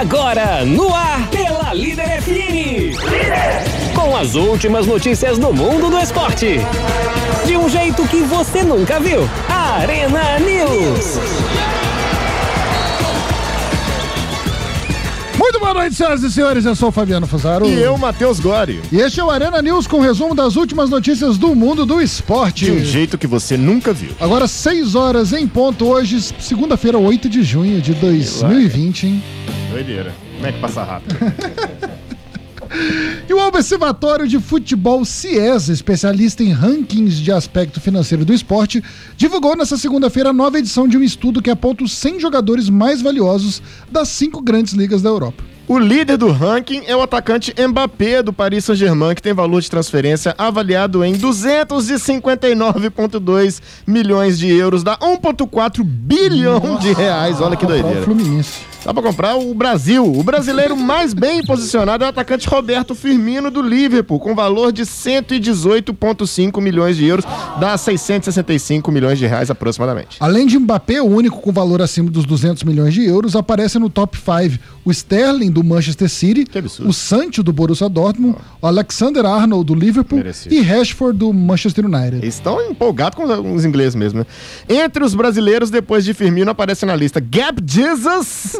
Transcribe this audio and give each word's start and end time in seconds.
Agora, 0.00 0.64
no 0.64 0.94
ar, 0.94 1.28
pela 1.28 1.74
Líder 1.74 2.22
FM. 2.22 2.96
Com 3.94 4.16
as 4.16 4.34
últimas 4.34 4.86
notícias 4.86 5.38
do 5.38 5.52
mundo 5.52 5.90
do 5.90 5.98
esporte. 5.98 6.56
De 7.44 7.54
um 7.54 7.68
jeito 7.68 8.08
que 8.08 8.22
você 8.22 8.62
nunca 8.62 8.98
viu. 8.98 9.28
Arena 9.46 10.38
News. 10.38 11.18
Muito 15.38 15.60
boa 15.60 15.74
noite, 15.74 15.94
senhoras 15.94 16.22
e 16.22 16.32
senhores. 16.32 16.64
Eu 16.64 16.74
sou 16.74 16.88
o 16.88 16.92
Fabiano 16.92 17.26
Fusaro. 17.26 17.66
E 17.66 17.74
eu, 17.78 17.98
Matheus 17.98 18.40
Gori. 18.40 18.80
E 18.90 19.00
este 19.00 19.20
é 19.20 19.24
o 19.24 19.30
Arena 19.30 19.60
News 19.60 19.86
com 19.86 20.00
resumo 20.00 20.34
das 20.34 20.56
últimas 20.56 20.88
notícias 20.88 21.36
do 21.36 21.54
mundo 21.54 21.84
do 21.84 22.00
esporte. 22.00 22.64
De 22.64 22.72
um 22.72 22.82
jeito 22.82 23.18
que 23.18 23.26
você 23.26 23.54
nunca 23.58 23.92
viu. 23.92 24.12
Agora, 24.18 24.48
6 24.48 24.94
horas 24.94 25.34
em 25.34 25.46
ponto, 25.46 25.86
hoje, 25.86 26.22
segunda-feira, 26.38 26.96
8 26.96 27.28
de 27.28 27.42
junho 27.42 27.82
de 27.82 27.92
2020, 27.92 29.06
hein? 29.06 29.22
Doideira. 29.70 30.12
Como 30.34 30.46
é 30.46 30.52
que 30.52 30.60
passa 30.60 30.82
rápido? 30.82 31.16
E 33.28 33.34
o 33.34 33.46
Observatório 33.46 34.28
de 34.28 34.38
Futebol 34.38 35.04
CIES, 35.04 35.68
especialista 35.68 36.42
em 36.42 36.52
rankings 36.52 37.20
de 37.20 37.32
aspecto 37.32 37.80
financeiro 37.80 38.24
do 38.24 38.32
esporte, 38.32 38.82
divulgou 39.16 39.56
nesta 39.56 39.76
segunda-feira 39.76 40.30
a 40.30 40.32
nova 40.32 40.58
edição 40.58 40.86
de 40.86 40.96
um 40.96 41.02
estudo 41.02 41.42
que 41.42 41.50
aponta 41.50 41.82
os 41.82 41.92
100 41.92 42.20
jogadores 42.20 42.68
mais 42.68 43.02
valiosos 43.02 43.60
das 43.90 44.08
cinco 44.08 44.40
grandes 44.40 44.72
ligas 44.72 45.02
da 45.02 45.08
Europa. 45.08 45.42
O 45.66 45.78
líder 45.78 46.16
do 46.16 46.30
ranking 46.32 46.82
é 46.86 46.96
o 46.96 47.02
atacante 47.02 47.54
Mbappé 47.56 48.22
do 48.22 48.32
Paris 48.32 48.64
Saint-Germain, 48.64 49.14
que 49.14 49.22
tem 49.22 49.32
valor 49.32 49.60
de 49.60 49.70
transferência 49.70 50.34
avaliado 50.36 51.04
em 51.04 51.14
259,2 51.14 53.62
milhões 53.86 54.36
de 54.38 54.48
euros, 54.48 54.82
dá 54.82 54.98
1,4 54.98 55.84
bilhão 55.84 56.76
de 56.80 56.92
reais. 56.92 57.40
Olha 57.40 57.56
que 57.56 57.66
doideira. 57.66 58.02
Fluminense. 58.02 58.69
Dá 58.84 58.94
pra 58.94 59.02
comprar 59.02 59.36
o 59.36 59.54
Brasil. 59.54 60.04
O 60.10 60.22
brasileiro 60.22 60.74
mais 60.74 61.12
bem 61.12 61.44
posicionado 61.44 62.02
é 62.02 62.06
o 62.06 62.10
atacante 62.10 62.48
Roberto 62.48 62.94
Firmino 62.94 63.50
do 63.50 63.60
Liverpool, 63.60 64.18
com 64.18 64.34
valor 64.34 64.72
de 64.72 64.82
118,5 64.82 66.60
milhões 66.62 66.96
de 66.96 67.04
euros, 67.04 67.24
dá 67.60 67.76
665 67.76 68.90
milhões 68.90 69.18
de 69.18 69.26
reais 69.26 69.50
aproximadamente. 69.50 70.16
Além 70.18 70.46
de 70.46 70.58
Mbappé, 70.58 71.02
o 71.02 71.06
único 71.06 71.40
com 71.40 71.52
valor 71.52 71.82
acima 71.82 72.10
dos 72.10 72.24
200 72.24 72.62
milhões 72.64 72.94
de 72.94 73.04
euros, 73.04 73.36
aparece 73.36 73.78
no 73.78 73.90
top 73.90 74.16
5 74.16 74.58
o 74.82 74.90
Sterling 74.90 75.50
do 75.50 75.62
Manchester 75.62 76.08
City, 76.08 76.46
o 76.84 76.92
Sancho 76.92 77.42
do 77.42 77.52
Borussia 77.52 77.88
Dortmund, 77.88 78.38
o 78.62 78.66
Alexander 78.66 79.26
Arnold 79.26 79.66
do 79.66 79.74
Liverpool 79.74 80.18
Merecido. 80.18 80.54
e 80.54 80.62
Rashford 80.62 81.18
do 81.18 81.32
Manchester 81.34 81.84
United. 81.84 82.16
Eles 82.16 82.34
estão 82.34 82.60
empolgados 82.70 83.16
com 83.16 83.54
os 83.54 83.64
ingleses 83.64 83.94
mesmo, 83.94 84.20
né? 84.20 84.26
Entre 84.68 85.04
os 85.04 85.14
brasileiros, 85.14 85.68
depois 85.68 86.02
de 86.04 86.14
Firmino, 86.14 86.50
aparece 86.50 86.86
na 86.86 86.96
lista 86.96 87.20
Gap 87.20 87.62
Jesus 87.64 88.56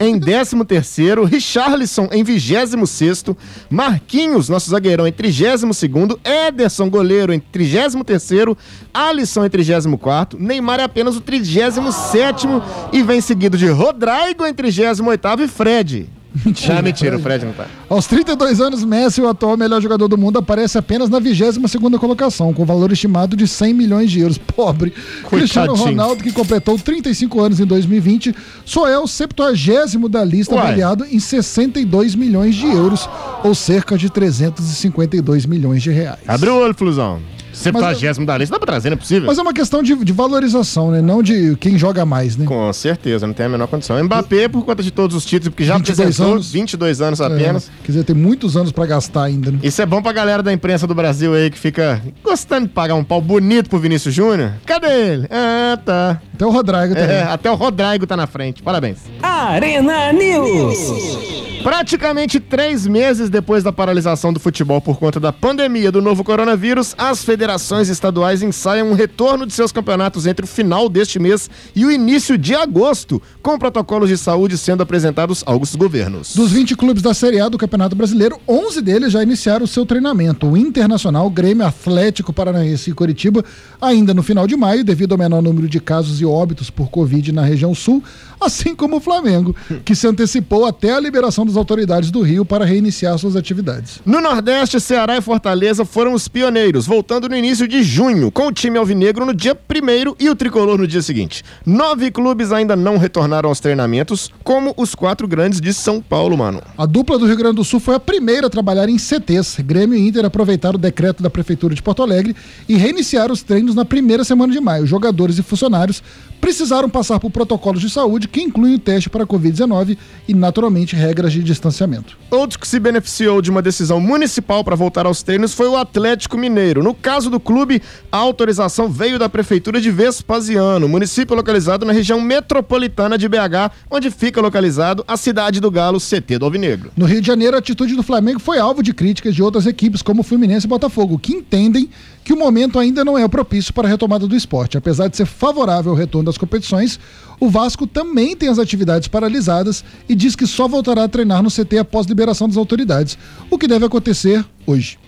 em 0.00 0.18
13 0.18 0.64
terceiro, 0.64 1.24
Richarlison 1.24 2.08
em 2.12 2.22
26 2.22 2.88
sexto, 2.88 3.36
Marquinhos, 3.70 4.48
nosso 4.48 4.70
zagueirão, 4.70 5.06
em 5.06 5.12
32 5.12 5.76
segundo, 5.76 6.18
Ederson, 6.24 6.88
goleiro, 6.88 7.32
em 7.32 7.40
33 7.40 7.94
terceiro, 8.04 8.56
Alisson 8.92 9.44
em 9.44 9.50
34 9.50 9.98
quarto, 9.98 10.38
Neymar 10.38 10.80
é 10.80 10.84
apenas 10.84 11.16
o 11.16 11.20
37 11.20 11.92
sétimo 11.92 12.62
e 12.92 13.02
vem 13.02 13.20
seguido 13.20 13.56
de 13.56 13.66
Rodrigo 13.68 14.46
em 14.46 14.54
38 14.54 15.04
oitavo 15.06 15.42
e 15.42 15.48
Fred 15.48 16.08
Mentira. 16.44 16.78
Ah, 16.78 16.82
mentira, 16.82 17.16
o 17.16 17.20
Fred 17.20 17.44
não 17.44 17.52
tá. 17.52 17.66
Aos 17.88 18.06
32 18.06 18.60
anos, 18.60 18.84
Messi, 18.84 19.20
o 19.20 19.28
atual 19.28 19.56
melhor 19.56 19.80
jogador 19.80 20.08
do 20.08 20.18
mundo, 20.18 20.38
aparece 20.38 20.76
apenas 20.76 21.08
na 21.08 21.20
22 21.20 21.74
colocação, 21.98 22.52
com 22.52 22.64
valor 22.64 22.90
estimado 22.90 23.36
de 23.36 23.46
100 23.46 23.74
milhões 23.74 24.10
de 24.10 24.20
euros. 24.20 24.36
Pobre. 24.38 24.90
Coitadinho. 24.90 25.38
Cristiano 25.38 25.74
Ronaldo, 25.74 26.22
que 26.22 26.32
completou 26.32 26.78
35 26.78 27.40
anos 27.40 27.60
em 27.60 27.64
2020, 27.66 28.34
só 28.64 28.88
é 28.88 28.98
o 28.98 29.06
70 29.06 30.08
da 30.08 30.24
lista, 30.24 30.54
Uai. 30.54 30.64
avaliado 30.64 31.04
em 31.04 31.20
62 31.20 32.14
milhões 32.14 32.54
de 32.54 32.66
euros, 32.66 33.08
ou 33.44 33.54
cerca 33.54 33.96
de 33.96 34.10
352 34.10 35.46
milhões 35.46 35.82
de 35.82 35.90
reais. 35.90 36.18
Abre 36.26 36.50
o 36.50 36.56
olho, 36.56 36.74
Flusão. 36.74 37.20
70 37.54 38.24
da 38.24 38.38
lista, 38.38 38.54
dá 38.54 38.58
pra 38.58 38.66
trazer, 38.66 38.90
não 38.90 38.94
é 38.94 38.98
possível. 38.98 39.26
Mas 39.26 39.38
é 39.38 39.42
uma 39.42 39.52
questão 39.52 39.82
de, 39.82 39.94
de, 39.96 40.12
valorização, 40.12 40.90
né? 40.90 41.00
Não 41.00 41.22
de 41.22 41.56
quem 41.56 41.78
joga 41.78 42.04
mais, 42.04 42.36
né? 42.36 42.44
Com 42.46 42.72
certeza, 42.72 43.26
não 43.26 43.34
tem 43.34 43.46
a 43.46 43.48
menor 43.48 43.66
condição. 43.66 44.02
Mbappé, 44.02 44.48
por 44.48 44.64
conta 44.64 44.82
de 44.82 44.90
todos 44.90 45.16
os 45.16 45.24
títulos, 45.24 45.50
porque 45.50 45.64
já 45.64 45.76
22 45.76 46.00
apresentou 46.00 46.32
anos, 46.34 46.52
22 46.52 47.00
anos 47.00 47.20
é, 47.20 47.24
apenas. 47.24 47.68
É, 47.68 47.70
quer 47.84 47.92
dizer, 47.92 48.04
tem 48.04 48.16
muitos 48.16 48.56
anos 48.56 48.72
pra 48.72 48.86
gastar 48.86 49.24
ainda, 49.24 49.50
né? 49.50 49.58
Isso 49.62 49.80
é 49.80 49.86
bom 49.86 50.02
pra 50.02 50.12
galera 50.12 50.42
da 50.42 50.52
imprensa 50.52 50.86
do 50.86 50.94
Brasil 50.94 51.34
aí, 51.34 51.50
que 51.50 51.58
fica 51.58 52.02
gostando 52.22 52.66
de 52.66 52.72
pagar 52.72 52.94
um 52.94 53.04
pau 53.04 53.20
bonito 53.20 53.70
pro 53.70 53.78
Vinícius 53.78 54.14
Júnior. 54.14 54.52
Cadê 54.66 54.86
ele? 54.86 55.28
Ah, 55.30 55.78
tá. 55.84 56.20
Até 56.34 56.46
o 56.46 56.50
Rodrigo 56.50 56.94
também. 56.94 57.16
É, 57.16 57.22
até 57.22 57.50
o 57.50 57.54
Rodrigo 57.54 58.06
tá 58.06 58.16
na 58.16 58.26
frente. 58.26 58.62
Parabéns. 58.62 58.98
Arena 59.22 60.12
News. 60.12 61.44
Praticamente 61.64 62.38
três 62.38 62.86
meses 62.86 63.30
depois 63.30 63.64
da 63.64 63.72
paralisação 63.72 64.34
do 64.34 64.38
futebol 64.38 64.82
por 64.82 64.98
conta 64.98 65.18
da 65.18 65.32
pandemia 65.32 65.90
do 65.90 66.02
novo 66.02 66.22
coronavírus, 66.22 66.94
as 66.98 67.24
federações 67.24 67.43
estaduais 67.88 68.42
ensaiam 68.42 68.90
um 68.90 68.94
retorno 68.94 69.46
de 69.46 69.52
seus 69.52 69.72
campeonatos 69.72 70.26
entre 70.26 70.44
o 70.44 70.48
final 70.48 70.88
deste 70.88 71.18
mês 71.18 71.50
e 71.74 71.84
o 71.84 71.90
início 71.90 72.38
de 72.38 72.54
agosto, 72.54 73.20
com 73.42 73.58
protocolos 73.58 74.08
de 74.08 74.16
saúde 74.16 74.56
sendo 74.56 74.82
apresentados 74.82 75.42
aos 75.46 75.74
governos. 75.74 76.34
Dos 76.34 76.52
20 76.52 76.76
clubes 76.76 77.02
da 77.02 77.14
Série 77.14 77.40
A 77.40 77.48
do 77.48 77.58
Campeonato 77.58 77.94
Brasileiro, 77.94 78.38
11 78.48 78.80
deles 78.82 79.12
já 79.12 79.22
iniciaram 79.22 79.64
o 79.64 79.68
seu 79.68 79.84
treinamento. 79.84 80.46
O 80.46 80.56
Internacional, 80.56 81.28
Grêmio, 81.30 81.66
Atlético 81.66 82.32
Paranaense 82.32 82.90
e 82.90 82.94
Curitiba, 82.94 83.44
ainda 83.80 84.14
no 84.14 84.22
final 84.22 84.46
de 84.46 84.56
maio, 84.56 84.84
devido 84.84 85.12
ao 85.12 85.18
menor 85.18 85.42
número 85.42 85.68
de 85.68 85.80
casos 85.80 86.20
e 86.20 86.24
óbitos 86.24 86.70
por 86.70 86.90
Covid 86.90 87.32
na 87.32 87.42
região 87.42 87.74
sul, 87.74 88.02
assim 88.44 88.74
como 88.74 88.96
o 88.96 89.00
Flamengo, 89.00 89.54
que 89.84 89.94
se 89.94 90.06
antecipou 90.06 90.66
até 90.66 90.92
a 90.92 91.00
liberação 91.00 91.44
das 91.44 91.56
autoridades 91.56 92.10
do 92.10 92.22
Rio 92.22 92.44
para 92.44 92.64
reiniciar 92.64 93.16
suas 93.18 93.36
atividades. 93.36 94.00
No 94.04 94.20
Nordeste, 94.20 94.80
Ceará 94.80 95.16
e 95.16 95.20
Fortaleza 95.20 95.84
foram 95.84 96.14
os 96.14 96.28
pioneiros, 96.28 96.86
voltando 96.86 97.28
no 97.28 97.36
início 97.36 97.66
de 97.66 97.82
junho, 97.82 98.30
com 98.30 98.48
o 98.48 98.52
time 98.52 98.78
alvinegro 98.78 99.24
no 99.24 99.34
dia 99.34 99.54
primeiro 99.54 100.16
e 100.18 100.28
o 100.28 100.34
tricolor 100.34 100.78
no 100.78 100.86
dia 100.86 101.02
seguinte. 101.02 101.42
Nove 101.64 102.10
clubes 102.10 102.52
ainda 102.52 102.76
não 102.76 102.98
retornaram 102.98 103.48
aos 103.48 103.60
treinamentos, 103.60 104.30
como 104.42 104.74
os 104.76 104.94
quatro 104.94 105.26
grandes 105.26 105.60
de 105.60 105.72
São 105.72 106.00
Paulo, 106.00 106.36
mano. 106.36 106.62
A 106.76 106.86
dupla 106.86 107.18
do 107.18 107.26
Rio 107.26 107.36
Grande 107.36 107.56
do 107.56 107.64
Sul 107.64 107.80
foi 107.80 107.94
a 107.94 108.00
primeira 108.00 108.46
a 108.46 108.50
trabalhar 108.50 108.88
em 108.88 108.98
CTs. 108.98 109.60
Grêmio 109.60 109.98
e 109.98 110.08
Inter 110.08 110.24
aproveitaram 110.24 110.76
o 110.76 110.80
decreto 110.80 111.22
da 111.22 111.30
Prefeitura 111.30 111.74
de 111.74 111.82
Porto 111.82 112.02
Alegre 112.02 112.34
e 112.68 112.76
reiniciaram 112.76 113.32
os 113.32 113.42
treinos 113.42 113.74
na 113.74 113.84
primeira 113.84 114.24
semana 114.24 114.52
de 114.52 114.60
maio. 114.60 114.86
Jogadores 114.86 115.38
e 115.38 115.42
funcionários 115.42 116.02
precisaram 116.44 116.90
passar 116.90 117.18
por 117.18 117.30
protocolos 117.30 117.80
de 117.80 117.88
saúde 117.88 118.28
que 118.28 118.42
incluem 118.42 118.74
o 118.74 118.78
teste 118.78 119.08
para 119.08 119.26
Covid-19 119.26 119.96
e, 120.28 120.34
naturalmente, 120.34 120.94
regras 120.94 121.32
de 121.32 121.42
distanciamento. 121.42 122.18
Outro 122.30 122.58
que 122.58 122.68
se 122.68 122.78
beneficiou 122.78 123.40
de 123.40 123.50
uma 123.50 123.62
decisão 123.62 123.98
municipal 123.98 124.62
para 124.62 124.76
voltar 124.76 125.06
aos 125.06 125.22
treinos 125.22 125.54
foi 125.54 125.68
o 125.68 125.76
Atlético 125.78 126.36
Mineiro. 126.36 126.82
No 126.82 126.92
caso 126.92 127.30
do 127.30 127.40
clube, 127.40 127.80
a 128.12 128.18
autorização 128.18 128.90
veio 128.90 129.18
da 129.18 129.26
Prefeitura 129.26 129.80
de 129.80 129.90
Vespasiano, 129.90 130.86
município 130.86 131.34
localizado 131.34 131.86
na 131.86 131.94
região 131.94 132.20
metropolitana 132.20 133.16
de 133.16 133.26
BH, 133.26 133.72
onde 133.90 134.10
fica 134.10 134.38
localizado 134.38 135.02
a 135.08 135.16
cidade 135.16 135.60
do 135.60 135.70
Galo, 135.70 135.98
CT 135.98 136.36
do 136.38 136.44
Alvinegro. 136.44 136.92
No 136.94 137.06
Rio 137.06 137.22
de 137.22 137.26
Janeiro, 137.26 137.56
a 137.56 137.60
atitude 137.60 137.96
do 137.96 138.02
Flamengo 138.02 138.38
foi 138.38 138.58
alvo 138.58 138.82
de 138.82 138.92
críticas 138.92 139.34
de 139.34 139.42
outras 139.42 139.64
equipes, 139.64 140.02
como 140.02 140.22
Fluminense 140.22 140.66
e 140.66 140.68
Botafogo, 140.68 141.18
que 141.18 141.32
entendem 141.32 141.88
que 142.24 142.32
o 142.32 142.36
momento 142.36 142.78
ainda 142.78 143.04
não 143.04 143.18
é 143.18 143.28
propício 143.28 143.72
para 143.72 143.86
a 143.86 143.90
retomada 143.90 144.26
do 144.26 144.34
esporte. 144.34 144.78
Apesar 144.78 145.08
de 145.08 145.16
ser 145.16 145.26
favorável 145.26 145.92
ao 145.92 145.98
retorno 145.98 146.24
das 146.24 146.38
competições, 146.38 146.98
o 147.38 147.50
Vasco 147.50 147.86
também 147.86 148.34
tem 148.34 148.48
as 148.48 148.58
atividades 148.58 149.08
paralisadas 149.08 149.84
e 150.08 150.14
diz 150.14 150.34
que 150.34 150.46
só 150.46 150.66
voltará 150.66 151.04
a 151.04 151.08
treinar 151.08 151.42
no 151.42 151.50
CT 151.50 151.78
após 151.78 152.06
liberação 152.06 152.48
das 152.48 152.56
autoridades, 152.56 153.18
o 153.50 153.58
que 153.58 153.68
deve 153.68 153.84
acontecer 153.84 154.44
hoje. 154.66 154.98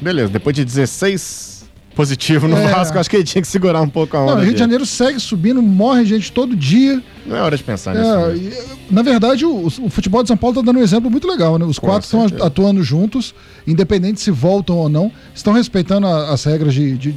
Beleza, 0.00 0.32
depois 0.32 0.56
de 0.56 0.64
16 0.64 1.51
positivo 1.94 2.48
no 2.48 2.56
é. 2.56 2.68
Vasco, 2.68 2.98
acho 2.98 3.08
que 3.08 3.16
ele 3.16 3.24
tinha 3.24 3.42
que 3.42 3.48
segurar 3.48 3.80
um 3.80 3.88
pouco 3.88 4.16
a 4.16 4.22
onda. 4.22 4.34
Não, 4.36 4.42
Rio 4.42 4.52
de 4.52 4.58
Janeiro 4.58 4.84
segue 4.86 5.20
subindo, 5.20 5.62
morre 5.62 6.04
gente 6.04 6.32
todo 6.32 6.56
dia. 6.56 7.02
Não 7.26 7.36
é 7.36 7.42
hora 7.42 7.56
de 7.56 7.62
pensar 7.62 7.94
é, 7.94 8.32
nisso. 8.34 8.58
Na 8.90 9.02
verdade, 9.02 9.44
o, 9.44 9.66
o, 9.66 9.88
futebol 9.88 10.22
de 10.22 10.28
São 10.28 10.36
Paulo 10.36 10.58
está 10.58 10.64
dando 10.64 10.80
um 10.80 10.82
exemplo 10.82 11.10
muito 11.10 11.28
legal, 11.28 11.58
né? 11.58 11.64
Os 11.64 11.78
Com 11.78 11.86
quatro 11.86 12.04
estão 12.04 12.44
atuando 12.44 12.82
juntos, 12.82 13.34
independente 13.66 14.20
se 14.20 14.30
voltam 14.30 14.76
ou 14.76 14.88
não, 14.88 15.12
estão 15.34 15.52
respeitando 15.52 16.06
a, 16.06 16.32
as 16.32 16.44
regras 16.44 16.74
de, 16.74 16.96
de, 16.96 17.14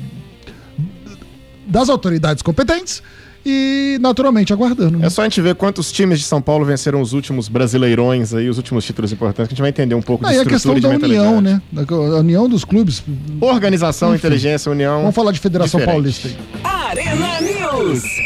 das 1.67 1.89
autoridades 1.89 2.43
competentes 2.43 3.01
e 3.45 3.97
naturalmente 4.01 4.51
aguardando. 4.51 4.97
Né? 4.97 5.05
É 5.05 5.09
só 5.09 5.21
a 5.21 5.25
gente 5.25 5.39
ver 5.39 5.55
quantos 5.55 5.91
times 5.91 6.19
de 6.19 6.25
São 6.25 6.41
Paulo 6.41 6.65
venceram 6.65 6.99
os 7.01 7.13
últimos 7.13 7.47
brasileirões 7.47 8.33
aí, 8.33 8.49
os 8.49 8.57
últimos 8.57 8.83
títulos 8.83 9.11
importantes, 9.11 9.47
que 9.47 9.53
a 9.53 9.55
gente 9.55 9.61
vai 9.61 9.69
entender 9.69 9.95
um 9.95 10.01
pouco 10.01 10.25
ah, 10.25 10.31
de 10.31 10.39
a 10.39 10.45
questão 10.45 10.79
da 10.79 10.89
união, 10.89 11.41
né? 11.41 11.61
A 11.75 12.19
união 12.19 12.49
dos 12.49 12.65
clubes. 12.65 13.03
Organização, 13.39 14.09
Enfim. 14.09 14.27
inteligência, 14.27 14.71
união. 14.71 15.01
Vamos 15.01 15.15
falar 15.15 15.31
de 15.31 15.39
Federação 15.39 15.79
diferente. 15.79 15.95
Paulista 15.95 16.27
aí. 16.27 16.35
Arena 16.63 17.41
News. 17.41 18.24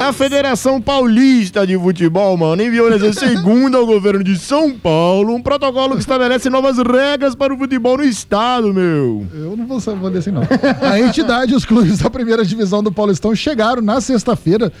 A 0.00 0.12
Federação 0.12 0.80
Paulista 0.80 1.66
de 1.66 1.76
Futebol, 1.76 2.36
mano, 2.36 2.62
enviou 2.62 2.88
nessa 2.88 3.12
segunda 3.18 3.78
ao 3.78 3.84
governo 3.84 4.22
de 4.22 4.38
São 4.38 4.70
Paulo 4.72 5.34
um 5.34 5.42
protocolo 5.42 5.94
que 5.94 6.00
estabelece 6.00 6.48
novas 6.48 6.78
regras 6.78 7.34
para 7.34 7.52
o 7.52 7.58
futebol 7.58 7.98
no 7.98 8.04
estado, 8.04 8.72
meu. 8.72 9.26
Eu 9.34 9.56
não 9.56 9.66
vou 9.66 9.80
saber 9.80 10.16
assim, 10.16 10.30
não. 10.30 10.42
A 10.80 11.00
entidade 11.00 11.52
e 11.52 11.56
os 11.56 11.64
clubes 11.64 11.98
da 11.98 12.08
primeira 12.08 12.44
divisão 12.44 12.82
do 12.82 12.92
Paulistão 12.92 13.34
chegaram 13.34 13.82
na 13.82 14.00
sexta-feira 14.00 14.72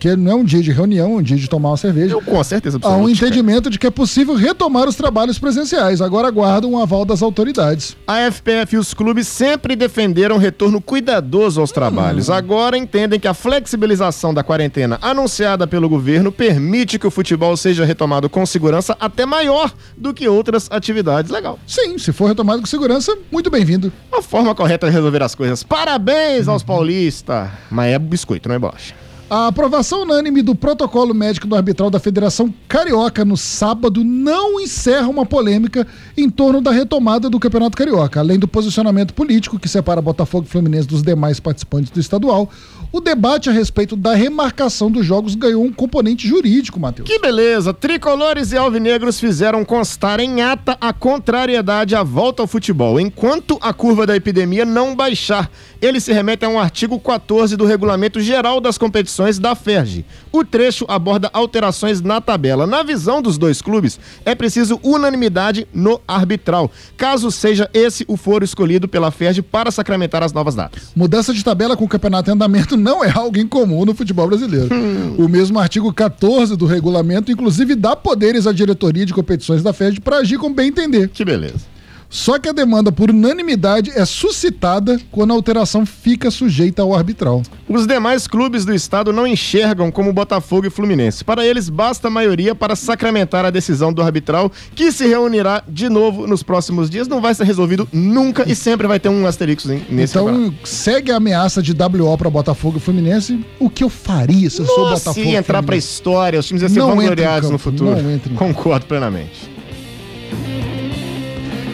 que 0.00 0.16
não 0.16 0.32
é 0.32 0.34
um 0.34 0.42
dia 0.42 0.62
de 0.62 0.72
reunião, 0.72 1.12
é 1.12 1.16
um 1.16 1.22
dia 1.22 1.36
de 1.36 1.46
tomar 1.46 1.70
uma 1.70 1.76
cerveja. 1.76 2.14
Eu, 2.14 2.22
com 2.22 2.42
certeza. 2.42 2.78
Há 2.82 2.96
um 2.96 3.08
entendimento 3.08 3.68
de 3.68 3.78
que 3.78 3.86
é 3.86 3.90
possível 3.90 4.34
retomar 4.34 4.88
os 4.88 4.96
trabalhos 4.96 5.38
presenciais. 5.38 6.00
Agora 6.00 6.26
aguardam 6.26 6.72
um 6.72 6.78
aval 6.78 7.04
das 7.04 7.22
autoridades. 7.22 7.96
A 8.06 8.30
FPF 8.30 8.76
e 8.76 8.78
os 8.78 8.94
clubes 8.94 9.28
sempre 9.28 9.76
defenderam 9.76 10.38
retorno 10.38 10.80
cuidadoso 10.80 11.60
aos 11.60 11.70
trabalhos. 11.70 12.30
Hum. 12.30 12.32
Agora 12.32 12.78
entendem 12.78 13.20
que 13.20 13.28
a 13.28 13.34
flexibilização 13.34 14.32
da 14.32 14.42
quarentena 14.42 14.98
anunciada 15.02 15.66
pelo 15.66 15.88
governo 15.88 16.32
permite 16.32 16.98
que 16.98 17.06
o 17.06 17.10
futebol 17.10 17.54
seja 17.56 17.84
retomado 17.84 18.30
com 18.30 18.46
segurança 18.46 18.96
até 18.98 19.26
maior 19.26 19.70
do 19.96 20.14
que 20.14 20.26
outras 20.26 20.66
atividades. 20.70 21.30
Legal. 21.30 21.58
Sim, 21.66 21.98
se 21.98 22.10
for 22.10 22.26
retomado 22.26 22.62
com 22.62 22.66
segurança, 22.66 23.16
muito 23.30 23.50
bem-vindo. 23.50 23.92
A 24.10 24.22
forma 24.22 24.54
correta 24.54 24.86
de 24.86 24.92
resolver 24.94 25.22
as 25.22 25.34
coisas. 25.34 25.62
Parabéns 25.62 26.48
aos 26.48 26.62
paulistas. 26.62 27.50
Mas 27.70 27.92
é 27.92 27.98
biscoito, 27.98 28.48
não 28.48 28.56
é 28.56 28.58
bolacha. 28.58 28.99
A 29.30 29.46
aprovação 29.46 30.02
unânime 30.02 30.42
do 30.42 30.56
protocolo 30.56 31.14
médico 31.14 31.46
do 31.46 31.54
arbitral 31.54 31.88
da 31.88 32.00
Federação 32.00 32.52
Carioca 32.66 33.24
no 33.24 33.36
sábado 33.36 34.02
não 34.02 34.58
encerra 34.58 35.06
uma 35.06 35.24
polêmica 35.24 35.86
em 36.16 36.28
torno 36.28 36.60
da 36.60 36.72
retomada 36.72 37.30
do 37.30 37.38
Campeonato 37.38 37.76
Carioca. 37.76 38.18
Além 38.18 38.40
do 38.40 38.48
posicionamento 38.48 39.14
político 39.14 39.56
que 39.56 39.68
separa 39.68 40.02
Botafogo 40.02 40.46
e 40.48 40.50
Fluminense 40.50 40.88
dos 40.88 41.04
demais 41.04 41.38
participantes 41.38 41.92
do 41.92 42.00
estadual, 42.00 42.50
o 42.90 43.00
debate 43.00 43.48
a 43.48 43.52
respeito 43.52 43.94
da 43.94 44.14
remarcação 44.14 44.90
dos 44.90 45.06
jogos 45.06 45.36
ganhou 45.36 45.62
um 45.62 45.72
componente 45.72 46.26
jurídico, 46.26 46.80
Matheus. 46.80 47.08
Que 47.08 47.20
beleza! 47.20 47.72
Tricolores 47.72 48.50
e 48.50 48.56
alvinegros 48.56 49.20
fizeram 49.20 49.64
constar 49.64 50.18
em 50.18 50.42
ata 50.42 50.76
a 50.80 50.92
contrariedade 50.92 51.94
à 51.94 52.02
volta 52.02 52.42
ao 52.42 52.48
futebol, 52.48 52.98
enquanto 52.98 53.56
a 53.60 53.72
curva 53.72 54.08
da 54.08 54.16
epidemia 54.16 54.64
não 54.64 54.96
baixar. 54.96 55.48
Ele 55.80 56.00
se 56.00 56.12
remete 56.12 56.44
a 56.44 56.48
um 56.48 56.58
artigo 56.58 56.98
14 56.98 57.56
do 57.56 57.64
Regulamento 57.64 58.20
Geral 58.20 58.60
das 58.60 58.76
Competições 58.76 59.19
da 59.38 59.54
FERJ. 59.54 60.04
O 60.32 60.44
trecho 60.44 60.84
aborda 60.88 61.30
alterações 61.32 62.00
na 62.00 62.20
tabela. 62.20 62.66
Na 62.66 62.82
visão 62.82 63.20
dos 63.20 63.36
dois 63.36 63.60
clubes, 63.60 63.98
é 64.24 64.34
preciso 64.34 64.80
unanimidade 64.82 65.66
no 65.72 66.00
arbitral, 66.06 66.70
caso 66.96 67.30
seja 67.30 67.68
esse 67.74 68.04
o 68.08 68.16
foro 68.16 68.44
escolhido 68.44 68.88
pela 68.88 69.10
FERJ 69.10 69.42
para 69.42 69.70
sacramentar 69.70 70.22
as 70.22 70.32
novas 70.32 70.54
datas. 70.54 70.90
Mudança 70.94 71.32
de 71.34 71.44
tabela 71.44 71.76
com 71.76 71.84
o 71.84 71.88
campeonato 71.88 72.30
em 72.30 72.34
andamento 72.34 72.76
não 72.76 73.04
é 73.04 73.10
algo 73.10 73.38
incomum 73.38 73.84
no 73.84 73.94
futebol 73.94 74.26
brasileiro. 74.26 74.74
Hum. 74.74 75.16
O 75.18 75.28
mesmo 75.28 75.58
artigo 75.58 75.92
14 75.92 76.56
do 76.56 76.66
regulamento, 76.66 77.30
inclusive, 77.30 77.74
dá 77.74 77.96
poderes 77.96 78.46
à 78.46 78.52
diretoria 78.52 79.04
de 79.04 79.12
competições 79.12 79.62
da 79.62 79.72
FED 79.72 80.00
para 80.00 80.18
agir 80.18 80.38
como 80.38 80.54
bem 80.54 80.68
entender. 80.68 81.08
Que 81.08 81.24
beleza. 81.24 81.79
Só 82.12 82.40
que 82.40 82.48
a 82.48 82.52
demanda 82.52 82.90
por 82.90 83.08
unanimidade 83.08 83.92
é 83.94 84.04
suscitada 84.04 85.00
quando 85.12 85.30
a 85.30 85.34
alteração 85.34 85.86
fica 85.86 86.28
sujeita 86.28 86.82
ao 86.82 86.92
arbitral. 86.92 87.40
Os 87.68 87.86
demais 87.86 88.26
clubes 88.26 88.64
do 88.64 88.74
estado 88.74 89.12
não 89.12 89.24
enxergam 89.28 89.92
como 89.92 90.12
Botafogo 90.12 90.66
e 90.66 90.70
Fluminense. 90.70 91.22
Para 91.24 91.46
eles, 91.46 91.68
basta 91.68 92.08
a 92.08 92.10
maioria 92.10 92.52
para 92.52 92.74
sacramentar 92.74 93.44
a 93.44 93.50
decisão 93.50 93.92
do 93.92 94.02
arbitral, 94.02 94.50
que 94.74 94.90
se 94.90 95.06
reunirá 95.06 95.62
de 95.68 95.88
novo 95.88 96.26
nos 96.26 96.42
próximos 96.42 96.90
dias. 96.90 97.06
Não 97.06 97.20
vai 97.20 97.32
ser 97.32 97.44
resolvido 97.44 97.88
nunca 97.92 98.42
e 98.50 98.56
sempre 98.56 98.88
vai 98.88 98.98
ter 98.98 99.08
um 99.08 99.24
asterisco 99.24 99.68
nesse 99.88 100.16
Então, 100.18 100.26
campeonato. 100.26 100.66
segue 100.66 101.12
a 101.12 101.16
ameaça 101.16 101.62
de 101.62 101.72
WO 101.72 102.18
para 102.18 102.28
Botafogo 102.28 102.78
e 102.78 102.80
Fluminense. 102.80 103.38
O 103.60 103.70
que 103.70 103.84
eu 103.84 103.88
faria 103.88 104.50
se 104.50 104.58
eu 104.58 104.66
Nossa, 104.66 104.74
sou 104.74 104.90
Botafogo? 104.90 105.26
Se 105.26 105.34
entrar 105.36 105.62
para 105.62 105.76
a 105.76 105.78
história, 105.78 106.40
os 106.40 106.46
times 106.46 106.62
iam 106.62 106.70
ser 106.70 106.80
vangloriados 106.80 107.50
no 107.50 107.58
futuro. 107.58 107.96
Concordo 108.34 108.86
plenamente. 108.86 109.59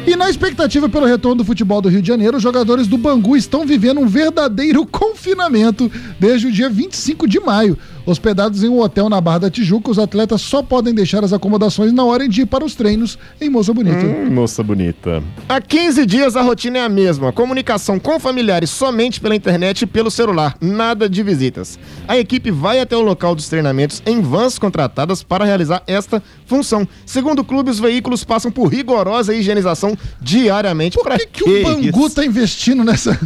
E 0.06 0.14
na 0.14 0.30
expectativa 0.30 0.88
pelo 0.88 1.04
retorno 1.04 1.38
do 1.38 1.44
futebol 1.44 1.82
do 1.82 1.88
Rio 1.88 2.00
de 2.00 2.06
Janeiro, 2.06 2.36
os 2.36 2.42
jogadores 2.42 2.86
do 2.86 2.96
Bangu 2.96 3.36
estão 3.36 3.66
vivendo 3.66 3.98
um 3.98 4.06
verdadeiro 4.06 4.86
confinamento 4.86 5.90
desde 6.20 6.46
o 6.46 6.52
dia 6.52 6.70
25 6.70 7.26
de 7.26 7.40
maio. 7.40 7.76
Hospedados 8.06 8.62
em 8.62 8.68
um 8.68 8.78
hotel 8.80 9.08
na 9.08 9.20
Barra 9.20 9.38
da 9.38 9.50
Tijuca, 9.50 9.90
os 9.90 9.98
atletas 9.98 10.40
só 10.40 10.62
podem 10.62 10.94
deixar 10.94 11.24
as 11.24 11.32
acomodações 11.32 11.92
na 11.92 12.04
hora 12.04 12.28
de 12.28 12.42
ir 12.42 12.46
para 12.46 12.64
os 12.64 12.76
treinos 12.76 13.18
em 13.40 13.50
Moça 13.50 13.74
Bonita. 13.74 14.06
Hum, 14.06 14.30
moça 14.30 14.62
Bonita. 14.62 15.20
Há 15.48 15.60
15 15.60 16.06
dias 16.06 16.36
a 16.36 16.42
rotina 16.42 16.78
é 16.78 16.82
a 16.82 16.88
mesma. 16.88 17.32
Comunicação 17.32 17.98
com 17.98 18.20
familiares 18.20 18.70
somente 18.70 19.20
pela 19.20 19.34
internet 19.34 19.82
e 19.82 19.86
pelo 19.86 20.08
celular. 20.08 20.56
Nada 20.60 21.08
de 21.08 21.20
visitas. 21.24 21.80
A 22.06 22.16
equipe 22.16 22.52
vai 22.52 22.78
até 22.78 22.96
o 22.96 23.02
local 23.02 23.34
dos 23.34 23.48
treinamentos 23.48 24.00
em 24.06 24.20
vans 24.20 24.56
contratadas 24.56 25.24
para 25.24 25.44
realizar 25.44 25.82
esta 25.88 26.22
função. 26.46 26.86
Segundo 27.04 27.40
o 27.40 27.44
clube, 27.44 27.72
os 27.72 27.80
veículos 27.80 28.22
passam 28.22 28.52
por 28.52 28.68
rigorosa 28.68 29.34
higienização 29.34 29.95
diariamente. 30.20 30.98
Por 30.98 31.12
que, 31.12 31.26
que, 31.26 31.44
que 31.44 31.50
o 31.50 31.62
Bangu 31.62 32.06
está 32.06 32.24
investindo 32.24 32.84
nessa... 32.84 33.18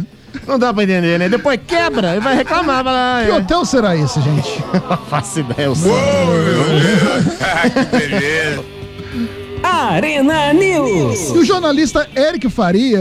Não 0.47 0.57
dá 0.57 0.73
pra 0.73 0.83
entender, 0.83 1.19
né? 1.19 1.27
Depois 1.27 1.59
quebra 1.67 2.15
e 2.15 2.19
vai 2.19 2.35
reclamar. 2.35 2.83
Vai 2.83 3.25
que 3.25 3.31
hotel 3.31 3.65
será 3.65 3.95
esse, 3.95 4.21
gente? 4.21 4.63
Faço 5.09 5.41
ideia, 5.41 5.65
eu 5.65 5.75
sei. 5.75 5.91
que 7.91 7.97
beleza. 7.97 8.80
Arena 9.81 10.53
News. 10.53 11.29
E 11.29 11.37
o 11.37 11.45
jornalista 11.45 12.07
Eric 12.15 12.49
Faria, 12.49 12.99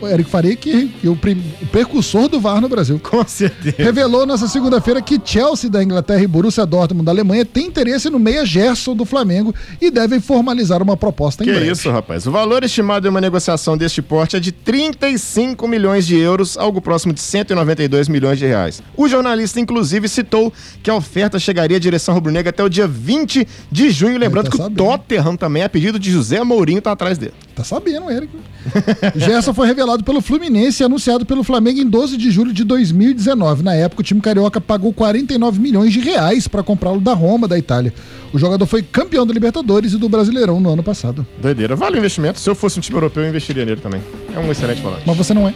o 0.00 0.06
Eric 0.06 0.30
Faria, 0.30 0.56
que, 0.56 0.88
que 0.88 1.06
é 1.06 1.10
o, 1.10 1.16
prim, 1.16 1.42
o 1.62 1.66
precursor 1.66 2.28
do 2.28 2.40
VAR 2.40 2.60
no 2.60 2.68
Brasil. 2.68 2.98
Com 2.98 3.26
certeza. 3.26 3.76
Revelou 3.78 4.26
nessa 4.26 4.48
segunda-feira 4.48 5.02
que 5.02 5.20
Chelsea 5.22 5.68
da 5.68 5.82
Inglaterra 5.82 6.22
e 6.22 6.26
Borussia 6.26 6.64
Dortmund 6.64 7.04
da 7.04 7.12
Alemanha 7.12 7.44
têm 7.44 7.66
interesse 7.66 8.08
no 8.08 8.18
meia 8.18 8.44
Gerson 8.44 8.96
do 8.96 9.04
Flamengo 9.04 9.54
e 9.80 9.90
devem 9.90 10.20
formalizar 10.20 10.82
uma 10.82 10.96
proposta 10.96 11.42
em 11.42 11.46
que 11.46 11.52
breve. 11.52 11.66
Que 11.66 11.72
isso, 11.72 11.90
rapaz. 11.90 12.26
O 12.26 12.30
valor 12.30 12.64
estimado 12.64 13.06
em 13.06 13.10
uma 13.10 13.20
negociação 13.20 13.76
deste 13.76 14.00
porte 14.00 14.36
é 14.36 14.40
de 14.40 14.52
35 14.52 15.68
milhões 15.68 16.06
de 16.06 16.16
euros, 16.16 16.56
algo 16.56 16.80
próximo 16.80 17.12
de 17.12 17.20
192 17.20 18.08
milhões 18.08 18.38
de 18.38 18.46
reais. 18.46 18.82
O 18.96 19.08
jornalista, 19.08 19.60
inclusive, 19.60 20.08
citou 20.08 20.52
que 20.82 20.90
a 20.90 20.94
oferta 20.94 21.38
chegaria 21.38 21.76
à 21.76 21.80
direção 21.80 22.14
rubro-negra 22.14 22.50
até 22.50 22.62
o 22.62 22.68
dia 22.68 22.86
20 22.86 23.46
de 23.70 23.90
junho. 23.90 24.18
Lembrando 24.18 24.46
tá 24.46 24.50
que 24.52 24.56
sabendo. 24.56 24.82
o 24.82 24.86
Tottenham 24.86 25.36
também 25.36 25.62
é 25.62 25.68
pedido 25.68 25.97
de 25.98 26.10
José 26.10 26.42
Mourinho 26.42 26.80
tá 26.80 26.92
atrás 26.92 27.18
dele. 27.18 27.32
Tá 27.54 27.64
sabendo, 27.64 28.10
Eric. 28.10 28.32
Gerson 29.16 29.52
foi 29.52 29.66
revelado 29.66 30.04
pelo 30.04 30.20
Fluminense 30.20 30.82
e 30.82 30.84
anunciado 30.84 31.26
pelo 31.26 31.42
Flamengo 31.42 31.80
em 31.80 31.86
12 31.86 32.16
de 32.16 32.30
julho 32.30 32.52
de 32.52 32.64
2019. 32.64 33.62
Na 33.62 33.74
época, 33.74 34.00
o 34.00 34.04
time 34.04 34.20
carioca 34.20 34.60
pagou 34.60 34.92
49 34.92 35.60
milhões 35.60 35.92
de 35.92 36.00
reais 36.00 36.46
para 36.46 36.62
comprá-lo 36.62 37.00
da 37.00 37.14
Roma, 37.14 37.48
da 37.48 37.58
Itália. 37.58 37.92
O 38.32 38.38
jogador 38.38 38.66
foi 38.66 38.82
campeão 38.82 39.26
da 39.26 39.32
Libertadores 39.32 39.92
e 39.92 39.96
do 39.96 40.08
Brasileirão 40.08 40.60
no 40.60 40.70
ano 40.70 40.82
passado. 40.82 41.26
Doideira. 41.40 41.74
Vale 41.74 41.96
o 41.96 41.98
investimento. 41.98 42.38
Se 42.38 42.48
eu 42.48 42.54
fosse 42.54 42.78
um 42.78 42.82
time 42.82 42.96
europeu, 42.96 43.22
eu 43.22 43.28
investiria 43.28 43.64
nele 43.64 43.80
também. 43.80 44.02
É 44.34 44.38
um 44.38 44.50
excelente 44.50 44.82
volante. 44.82 45.02
Mas 45.06 45.16
você 45.16 45.32
não 45.32 45.48
é. 45.48 45.54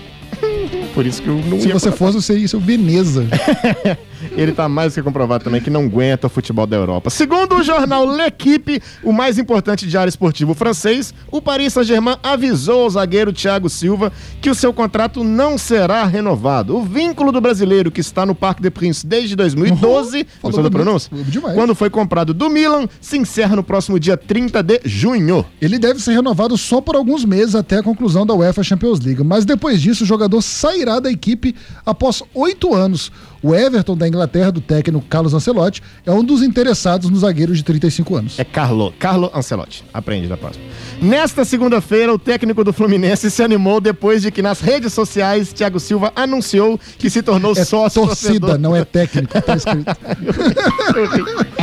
Por 0.94 1.06
isso 1.06 1.22
que 1.22 1.28
eu 1.28 1.36
não 1.36 1.60
Se 1.60 1.72
você 1.72 1.90
fosse, 1.90 2.14
você 2.20 2.34
seria 2.34 2.46
o 2.54 2.60
Veneza. 2.60 3.26
Ele 4.36 4.52
tá 4.52 4.68
mais 4.68 4.92
do 4.92 4.96
que 4.96 5.02
comprovado 5.02 5.44
também 5.44 5.60
que 5.60 5.70
não 5.70 5.84
aguenta 5.84 6.26
o 6.26 6.30
futebol 6.30 6.66
da 6.66 6.76
Europa. 6.76 7.10
Segundo 7.10 7.56
o 7.56 7.62
jornal 7.62 8.06
L'Equipe, 8.06 8.80
o 9.02 9.12
mais 9.12 9.38
importante 9.38 9.86
diário 9.86 10.08
esportivo 10.08 10.54
francês, 10.54 11.12
o 11.30 11.40
Paris 11.40 11.72
Saint-Germain 11.72 12.16
avisou 12.22 12.82
ao 12.82 12.90
zagueiro 12.90 13.32
Thiago 13.32 13.68
Silva 13.68 14.12
que 14.40 14.50
o 14.50 14.54
seu 14.54 14.72
contrato 14.72 15.24
não 15.24 15.58
será 15.58 16.04
renovado. 16.04 16.76
O 16.76 16.82
vínculo 16.82 17.32
do 17.32 17.40
brasileiro 17.40 17.90
que 17.90 18.00
está 18.00 18.24
no 18.24 18.34
Parque 18.34 18.62
de 18.62 18.70
Prince 18.70 19.06
desde 19.06 19.34
2012, 19.34 20.18
uhum, 20.18 20.24
gostou 20.42 20.62
da 20.62 20.70
pronúncia? 20.70 21.10
Quando 21.54 21.74
foi 21.74 21.90
comprado 21.90 22.32
do 22.32 22.48
Milan, 22.48 22.88
se 23.00 23.18
encerra 23.18 23.56
no 23.56 23.62
próximo 23.62 23.98
dia 23.98 24.16
30 24.16 24.62
de 24.62 24.80
junho. 24.84 25.44
Ele 25.60 25.78
deve 25.78 26.00
ser 26.00 26.12
renovado 26.12 26.56
só 26.56 26.80
por 26.80 26.96
alguns 26.96 27.24
meses 27.24 27.54
até 27.54 27.78
a 27.78 27.82
conclusão 27.82 28.24
da 28.24 28.34
UEFA 28.34 28.62
Champions 28.62 29.00
League, 29.00 29.22
mas 29.24 29.44
depois 29.44 29.80
disso 29.80 30.04
o 30.04 30.06
jogador 30.06 30.40
sairá 30.82 31.00
da 31.00 31.10
equipe 31.10 31.54
após 31.86 32.22
oito 32.34 32.74
anos. 32.74 33.10
O 33.42 33.52
Everton 33.52 33.96
da 33.96 34.06
Inglaterra, 34.06 34.52
do 34.52 34.60
técnico 34.60 35.04
Carlos 35.08 35.34
Ancelotti, 35.34 35.82
é 36.06 36.12
um 36.12 36.22
dos 36.22 36.42
interessados 36.42 37.10
no 37.10 37.18
zagueiro 37.18 37.52
de 37.52 37.64
35 37.64 38.14
anos. 38.14 38.38
É 38.38 38.44
Carlo, 38.44 38.94
Carlo 39.00 39.32
Ancelotti. 39.34 39.84
Aprende 39.92 40.28
da 40.28 40.36
próxima. 40.36 40.64
Nesta 41.00 41.44
segunda-feira, 41.44 42.14
o 42.14 42.18
técnico 42.18 42.62
do 42.62 42.72
Fluminense 42.72 43.28
se 43.32 43.42
animou 43.42 43.80
depois 43.80 44.22
de 44.22 44.30
que 44.30 44.42
nas 44.42 44.60
redes 44.60 44.92
sociais 44.92 45.52
Thiago 45.52 45.80
Silva 45.80 46.12
anunciou 46.14 46.78
que 46.98 47.10
se 47.10 47.20
tornou 47.20 47.52
é 47.52 47.64
sócio 47.64 48.06
torcida, 48.06 48.56
não 48.56 48.76
é 48.76 48.84
técnico, 48.84 49.40
tá 49.42 49.56
escrito. 49.56 49.90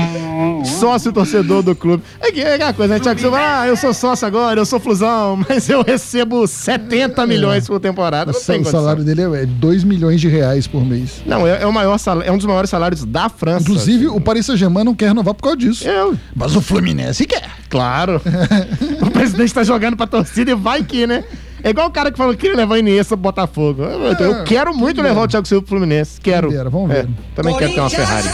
sócio 0.65 1.11
torcedor 1.11 1.61
do 1.63 1.75
clube. 1.75 2.03
É 2.19 2.31
que 2.31 2.41
é 2.41 2.55
aquela 2.55 2.73
coisa, 2.73 2.93
né, 2.93 2.99
Thiago 2.99 3.19
Silva? 3.19 3.37
Ah, 3.39 3.67
eu 3.67 3.75
sou 3.75 3.93
sócio 3.93 4.27
agora, 4.27 4.59
eu 4.59 4.65
sou 4.65 4.79
flusão, 4.79 5.39
mas 5.47 5.69
eu 5.69 5.81
recebo 5.81 6.45
70 6.47 7.25
milhões 7.25 7.67
por 7.67 7.79
temporada. 7.79 8.31
o 8.31 8.65
salário 8.65 9.03
dele 9.03 9.21
é 9.21 9.45
2 9.45 9.83
milhões 9.83 10.21
de 10.21 10.27
reais 10.27 10.67
por 10.67 10.85
mês. 10.85 11.21
Não, 11.25 11.45
é, 11.47 11.61
é 11.61 11.65
o 11.65 11.73
maior 11.73 11.97
é 12.23 12.31
um 12.31 12.37
dos 12.37 12.45
maiores 12.45 12.69
salários 12.69 13.03
da 13.05 13.29
França. 13.29 13.63
Inclusive, 13.63 14.07
o 14.07 14.19
Paris 14.21 14.45
Saint-Germain 14.45 14.83
não 14.83 14.95
quer 14.95 15.07
renovar 15.07 15.33
por 15.33 15.43
causa 15.43 15.57
disso. 15.57 15.87
Eu. 15.87 16.17
Mas 16.35 16.55
o 16.55 16.61
Fluminense 16.61 17.25
quer. 17.25 17.49
Claro. 17.69 18.21
o 19.01 19.11
presidente 19.11 19.53
tá 19.53 19.63
jogando 19.63 19.97
pra 19.97 20.07
torcida 20.07 20.51
e 20.51 20.55
vai 20.55 20.83
que, 20.83 21.05
né? 21.05 21.23
É 21.63 21.71
igual 21.71 21.87
o 21.87 21.91
cara 21.91 22.11
que 22.11 22.17
falou 22.17 22.33
que 22.33 22.39
queria 22.39 22.55
levar 22.55 22.77
Iniesta 22.77 23.17
pro 23.17 23.23
Botafogo. 23.23 23.83
Eu, 23.83 24.13
é, 24.13 24.15
eu 24.19 24.43
quero 24.43 24.73
muito 24.73 25.01
levar 25.01 25.23
o 25.23 25.27
Thiago 25.27 25.47
Silva 25.47 25.61
pro 25.61 25.77
Fluminense. 25.77 26.19
Quero. 26.21 26.49
Dera, 26.49 26.69
vamos 26.69 26.89
ver. 26.89 27.05
É, 27.05 27.07
também 27.35 27.55
quero 27.57 27.73
ter 27.73 27.79
uma 27.79 27.89
Ferrari. 27.89 28.27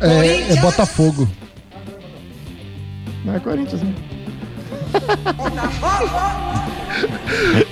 É, 0.00 0.52
é 0.52 0.56
Botafogo. 0.60 1.28
Não 3.24 3.34
é 3.34 3.40
Corinthians, 3.40 3.82
né? 3.82 3.94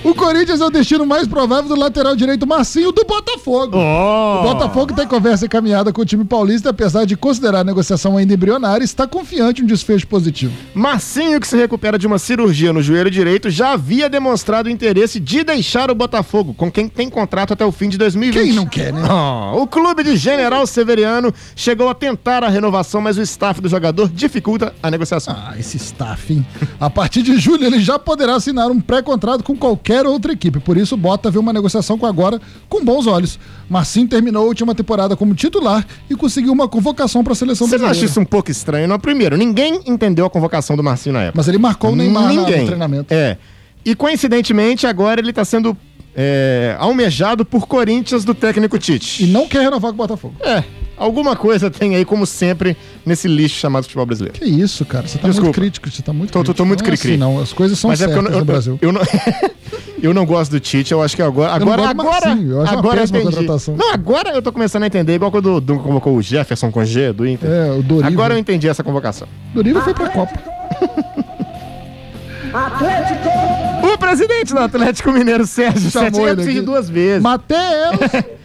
O 0.03 0.15
Corinthians 0.15 0.61
é 0.61 0.65
o 0.65 0.69
destino 0.69 1.05
mais 1.05 1.27
provável 1.27 1.69
do 1.69 1.79
lateral 1.79 2.15
direito 2.15 2.47
Marcinho 2.47 2.91
do 2.91 3.03
Botafogo. 3.03 3.77
Oh. 3.77 4.39
O 4.39 4.43
Botafogo 4.53 4.93
tem 4.93 5.05
conversa 5.05 5.45
encaminhada 5.45 5.91
com 5.91 6.01
o 6.01 6.05
time 6.05 6.23
paulista, 6.23 6.69
apesar 6.69 7.05
de 7.05 7.17
considerar 7.17 7.59
a 7.59 7.63
negociação 7.63 8.15
ainda 8.15 8.33
embrionária, 8.33 8.83
está 8.83 9.05
confiante 9.05 9.61
em 9.61 9.65
um 9.65 9.67
desfecho 9.67 10.07
positivo. 10.07 10.53
Marcinho, 10.73 11.39
que 11.39 11.47
se 11.47 11.57
recupera 11.57 11.99
de 11.99 12.07
uma 12.07 12.17
cirurgia 12.17 12.71
no 12.71 12.81
joelho 12.81 13.11
direito, 13.11 13.49
já 13.49 13.73
havia 13.73 14.09
demonstrado 14.09 14.69
o 14.69 14.71
interesse 14.71 15.19
de 15.19 15.43
deixar 15.43 15.91
o 15.91 15.95
Botafogo, 15.95 16.53
com 16.53 16.71
quem 16.71 16.87
tem 16.87 17.09
contrato 17.09 17.53
até 17.53 17.65
o 17.65 17.71
fim 17.71 17.89
de 17.89 17.97
2020. 17.97 18.43
Quem 18.43 18.53
não 18.53 18.65
quer, 18.65 18.93
né? 18.93 19.01
Oh. 19.09 19.63
O 19.63 19.67
clube 19.67 20.03
de 20.03 20.15
General 20.15 20.65
Severiano 20.65 21.33
chegou 21.55 21.89
a 21.89 21.93
tentar 21.93 22.43
a 22.43 22.49
renovação, 22.49 23.01
mas 23.01 23.17
o 23.17 23.21
staff 23.21 23.59
do 23.59 23.67
jogador 23.67 24.09
dificulta 24.09 24.73
a 24.81 24.89
negociação. 24.89 25.35
Ah, 25.37 25.55
esse 25.59 25.75
staff, 25.77 26.33
hein? 26.33 26.45
A 26.79 26.89
partir 26.89 27.23
de 27.23 27.37
julho 27.37 27.65
ele 27.65 27.79
já 27.79 27.99
poderá 27.99 28.35
assinar 28.35 28.71
um 28.71 28.79
pré-contrato 28.79 29.16
com 29.43 29.55
qualquer 29.55 30.05
outra 30.05 30.31
equipe. 30.31 30.59
Por 30.59 30.77
isso, 30.77 30.95
Bota 30.95 31.29
vê 31.31 31.37
uma 31.39 31.53
negociação 31.53 31.97
com 31.97 32.05
agora 32.05 32.39
com 32.69 32.83
bons 32.83 33.07
olhos. 33.07 33.39
Marcinho 33.69 34.07
terminou 34.07 34.43
a 34.43 34.45
última 34.45 34.73
temporada 34.75 35.15
como 35.15 35.33
titular 35.33 35.85
e 36.09 36.15
conseguiu 36.15 36.53
uma 36.53 36.67
convocação 36.67 37.23
para 37.23 37.33
a 37.33 37.35
seleção 37.35 37.67
Você 37.67 37.71
brasileira. 37.71 37.93
Você 37.93 38.05
acha 38.05 38.11
isso 38.11 38.19
um 38.19 38.25
pouco 38.25 38.51
estranho? 38.51 38.87
Não, 38.87 38.99
primeiro, 38.99 39.35
ninguém 39.37 39.81
entendeu 39.85 40.25
a 40.25 40.29
convocação 40.29 40.75
do 40.75 40.83
Marcinho 40.83 41.13
na 41.13 41.23
época. 41.23 41.37
Mas 41.37 41.47
ele 41.47 41.57
marcou 41.57 41.91
o 41.91 41.95
Neymar 41.95 42.27
ninguém. 42.27 42.61
no 42.61 42.65
treinamento. 42.67 43.13
É. 43.13 43.37
E 43.83 43.95
coincidentemente, 43.95 44.85
agora 44.85 45.21
ele 45.21 45.29
está 45.29 45.45
sendo 45.45 45.75
é, 46.15 46.75
almejado 46.79 47.45
por 47.45 47.67
Corinthians 47.67 48.25
do 48.25 48.33
técnico 48.33 48.77
Tite. 48.79 49.23
E 49.23 49.27
não 49.27 49.47
quer 49.47 49.61
renovar 49.61 49.91
com 49.91 49.95
o 49.95 49.97
Botafogo. 49.97 50.35
É. 50.41 50.63
Alguma 50.97 51.35
coisa 51.35 51.69
tem 51.69 51.95
aí, 51.95 52.03
como 52.03 52.25
sempre, 52.25 52.75
nesse 53.05 53.27
lixo 53.27 53.59
chamado 53.59 53.83
futebol 53.83 54.05
brasileiro. 54.05 54.39
Que 54.39 54.45
isso, 54.45 54.83
cara. 54.83 55.07
Você 55.07 55.19
tá 55.19 55.27
Desculpa. 55.27 55.45
muito 55.45 55.55
crítico. 55.55 55.91
Você 55.91 56.01
tá 56.01 56.11
muito 56.11 56.31
tô, 56.31 56.39
crítico. 56.39 56.53
Tô, 56.55 56.63
tô 56.63 56.65
muito 56.65 56.83
cri-cri. 56.83 57.11
É 57.11 57.13
assim, 57.13 57.19
não, 57.19 57.39
as 57.39 57.53
coisas 57.53 57.77
são 57.77 57.89
Mas 57.89 57.99
certas 57.99 58.17
é 58.17 58.19
eu, 58.19 58.31
eu, 58.31 58.39
no 58.39 58.45
Brasil. 58.45 58.79
Eu, 58.81 58.89
eu 58.89 58.93
não, 58.93 59.01
eu 60.01 60.13
não 60.13 60.25
gosto 60.25 60.51
do 60.51 60.59
Tite, 60.59 60.91
eu 60.91 61.03
acho 61.03 61.15
que 61.15 61.21
agora. 61.21 61.53
Agora, 61.53 61.83
eu 61.83 61.87
agora, 61.87 62.29
eu 62.29 62.61
acho 62.61 62.73
agora 62.73 63.01
eu 63.01 63.05
entendi. 63.05 63.45
Não, 63.77 63.93
agora 63.93 64.31
eu 64.31 64.41
tô 64.41 64.51
começando 64.51 64.83
a 64.83 64.87
entender, 64.87 65.13
igual 65.13 65.29
quando 65.29 65.53
o 65.53 65.61
Dunga 65.61 65.83
convocou 65.83 66.15
o 66.15 66.21
Jefferson 66.21 66.71
com 66.71 66.83
G 66.83 67.13
do 67.13 67.27
Inter. 67.27 67.47
É, 67.47 67.71
o 67.73 67.83
Dorival. 67.83 68.11
Agora 68.11 68.33
eu 68.33 68.37
entendi 68.39 68.67
essa 68.67 68.83
convocação. 68.83 69.27
Dorival 69.53 69.83
foi 69.83 69.93
pra 69.93 70.09
Copa. 70.09 70.33
Atlético! 72.53 73.93
O 73.93 73.97
presidente 73.97 74.53
do 74.53 74.59
Atlético 74.59 75.11
Mineiro, 75.11 75.45
Sérgio 75.45 75.91
Chamou 75.91 76.27
Sete, 76.27 76.41
ele 76.41 76.61
duas 76.61 76.89
vezes. 76.89 77.21
Mateus! 77.21 77.99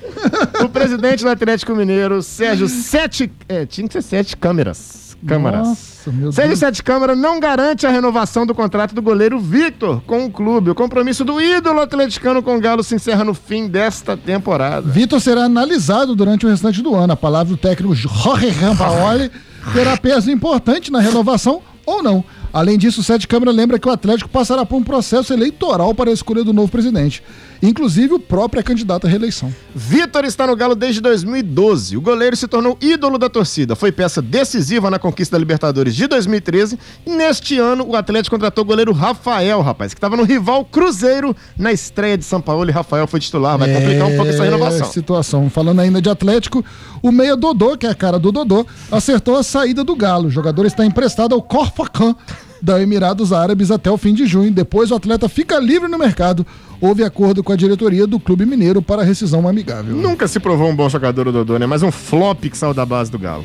o 0.64 0.68
presidente 0.68 1.22
do 1.24 1.30
Atlético 1.30 1.74
Mineiro, 1.74 2.22
Sérgio 2.22 2.68
Sete. 2.68 3.30
É, 3.48 3.66
tinha 3.66 3.86
que 3.86 3.92
ser 3.94 4.02
sete 4.02 4.36
câmeras. 4.36 5.02
Câmaras. 5.26 5.68
Nossa, 5.68 6.10
meu 6.10 6.32
Sérgio 6.32 6.50
Deus. 6.50 6.58
Sete 6.58 6.82
Câmara 6.82 7.14
não 7.14 7.38
garante 7.38 7.86
a 7.86 7.90
renovação 7.90 8.44
do 8.44 8.52
contrato 8.54 8.92
do 8.92 9.00
goleiro 9.00 9.38
Victor 9.38 10.02
com 10.04 10.24
o 10.24 10.30
clube. 10.30 10.70
O 10.70 10.74
compromisso 10.74 11.24
do 11.24 11.40
ídolo 11.40 11.80
atleticano 11.80 12.42
com 12.42 12.56
o 12.56 12.60
Galo 12.60 12.82
se 12.82 12.96
encerra 12.96 13.22
no 13.22 13.32
fim 13.32 13.68
desta 13.68 14.16
temporada. 14.16 14.90
Vitor 14.90 15.20
será 15.20 15.44
analisado 15.44 16.16
durante 16.16 16.44
o 16.44 16.48
restante 16.48 16.82
do 16.82 16.94
ano. 16.96 17.12
A 17.12 17.16
palavra 17.16 17.54
do 17.54 17.56
técnico 17.56 17.94
Jorge 17.94 18.48
Rampaoli 18.48 19.30
terá 19.72 19.96
peso 19.96 20.28
importante 20.28 20.90
na 20.90 20.98
renovação 20.98 21.62
ou 21.86 22.02
não. 22.02 22.24
Além 22.52 22.76
disso, 22.76 23.00
o 23.00 23.04
Sete 23.04 23.28
Câmara 23.28 23.50
lembra 23.50 23.78
que 23.78 23.88
o 23.88 23.92
Atlético 23.92 24.28
passará 24.28 24.66
por 24.66 24.76
um 24.76 24.82
processo 24.82 25.32
eleitoral 25.32 25.94
para 25.94 26.10
a 26.10 26.12
escolha 26.12 26.44
do 26.44 26.52
novo 26.52 26.70
presidente. 26.70 27.22
Inclusive, 27.62 28.14
o 28.14 28.18
próprio 28.18 28.58
é 28.58 28.62
candidato 28.62 29.06
à 29.06 29.10
reeleição. 29.10 29.54
Vitor 29.72 30.24
está 30.24 30.48
no 30.48 30.56
Galo 30.56 30.74
desde 30.74 31.00
2012. 31.00 31.96
O 31.96 32.00
goleiro 32.00 32.34
se 32.36 32.48
tornou 32.48 32.76
ídolo 32.80 33.18
da 33.18 33.28
torcida. 33.28 33.76
Foi 33.76 33.92
peça 33.92 34.20
decisiva 34.20 34.90
na 34.90 34.98
conquista 34.98 35.36
da 35.36 35.38
Libertadores 35.38 35.94
de 35.94 36.08
2013. 36.08 36.76
E 37.06 37.10
neste 37.10 37.58
ano, 37.58 37.86
o 37.86 37.94
Atlético 37.94 38.34
contratou 38.34 38.64
o 38.64 38.66
goleiro 38.66 38.92
Rafael, 38.92 39.60
rapaz, 39.60 39.94
que 39.94 39.98
estava 39.98 40.16
no 40.16 40.24
rival 40.24 40.64
Cruzeiro 40.64 41.36
na 41.56 41.70
estreia 41.70 42.18
de 42.18 42.24
São 42.24 42.40
Paulo. 42.40 42.68
E 42.68 42.72
Rafael 42.72 43.06
foi 43.06 43.20
titular. 43.20 43.56
Vai 43.56 43.70
é... 43.70 43.74
complicar 43.74 44.08
um 44.08 44.16
pouco 44.16 44.30
essa 44.30 44.42
renovação. 44.42 44.90
Situação. 44.90 45.48
Falando 45.48 45.80
ainda 45.80 46.02
de 46.02 46.10
Atlético, 46.10 46.64
o 47.00 47.12
meia 47.12 47.36
Dodô, 47.36 47.76
que 47.76 47.86
é 47.86 47.90
a 47.90 47.94
cara 47.94 48.18
do 48.18 48.32
Dodô, 48.32 48.66
acertou 48.90 49.36
a 49.36 49.42
saída 49.44 49.84
do 49.84 49.94
Galo. 49.94 50.26
O 50.26 50.30
jogador 50.30 50.66
está 50.66 50.84
emprestado 50.84 51.32
ao 51.32 51.40
Corfacan 51.40 52.16
da 52.62 52.80
Emirados 52.80 53.32
Árabes 53.32 53.72
até 53.72 53.90
o 53.90 53.98
fim 53.98 54.14
de 54.14 54.24
junho. 54.24 54.52
Depois 54.52 54.92
o 54.92 54.94
atleta 54.94 55.28
fica 55.28 55.58
livre 55.58 55.88
no 55.88 55.98
mercado. 55.98 56.46
Houve 56.80 57.02
acordo 57.04 57.42
com 57.42 57.52
a 57.52 57.56
diretoria 57.56 58.06
do 58.06 58.20
Clube 58.20 58.46
Mineiro 58.46 58.80
para 58.80 59.02
rescisão 59.02 59.48
amigável. 59.48 59.96
Nunca 59.96 60.28
se 60.28 60.38
provou 60.38 60.68
um 60.68 60.76
bom 60.76 60.88
jogador 60.88 61.28
o 61.28 61.32
Dodô, 61.32 61.58
né? 61.58 61.66
Mas 61.66 61.82
um 61.82 61.90
flop 61.90 62.40
que 62.44 62.56
saiu 62.56 62.72
da 62.72 62.86
base 62.86 63.10
do 63.10 63.18
Galo. 63.18 63.44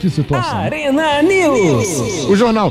Que 0.00 0.10
situação. 0.10 0.58
Arena 0.58 1.22
News. 1.22 2.26
O 2.28 2.36
jornal 2.36 2.70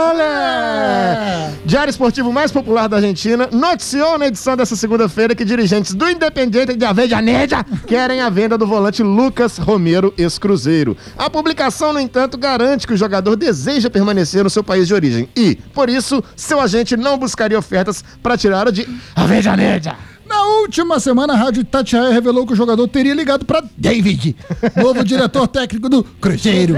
Olé! 0.00 1.50
Diário 1.64 1.90
esportivo 1.90 2.32
mais 2.32 2.50
popular 2.50 2.88
da 2.88 2.96
Argentina 2.96 3.48
noticiou 3.52 4.18
na 4.18 4.28
edição 4.28 4.56
dessa 4.56 4.74
segunda-feira 4.74 5.34
que 5.34 5.44
dirigentes 5.44 5.94
do 5.94 6.08
Independiente 6.08 6.74
de 6.74 6.84
Avejaneja 6.84 7.62
querem 7.86 8.22
a 8.22 8.30
venda 8.30 8.56
do 8.56 8.66
volante 8.66 9.02
Lucas 9.02 9.58
Romero, 9.58 10.14
ex-cruzeiro. 10.16 10.96
A 11.18 11.28
publicação, 11.28 11.92
no 11.92 12.00
entanto, 12.00 12.38
garante 12.38 12.86
que 12.86 12.94
o 12.94 12.96
jogador 12.96 13.36
deseja 13.36 13.90
permanecer 13.90 14.42
no 14.42 14.50
seu 14.50 14.64
país 14.64 14.88
de 14.88 14.94
origem 14.94 15.28
e, 15.36 15.56
por 15.74 15.90
isso, 15.90 16.24
seu 16.34 16.60
agente 16.60 16.96
não 16.96 17.18
buscaria 17.18 17.58
ofertas 17.58 18.02
para 18.22 18.38
tirá-lo 18.38 18.72
de 18.72 18.88
Avejaneja. 19.14 19.96
Na 20.30 20.46
última 20.60 21.00
semana, 21.00 21.32
a 21.32 21.36
Rádio 21.36 21.62
Itatiaia 21.62 22.12
revelou 22.12 22.46
que 22.46 22.52
o 22.52 22.56
jogador 22.56 22.86
teria 22.86 23.12
ligado 23.12 23.44
para 23.44 23.64
David, 23.76 24.36
novo 24.76 25.02
diretor 25.02 25.48
técnico 25.48 25.88
do 25.88 26.04
Cruzeiro, 26.04 26.76